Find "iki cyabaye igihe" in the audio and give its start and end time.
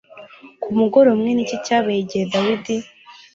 1.45-2.23